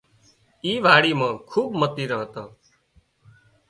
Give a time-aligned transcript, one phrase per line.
[0.63, 2.47] اي واڙِي مان کوٻ متيران هتان